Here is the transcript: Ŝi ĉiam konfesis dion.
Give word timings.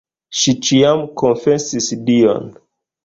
Ŝi 0.37 0.53
ĉiam 0.67 1.03
konfesis 1.23 1.91
dion. 2.09 2.49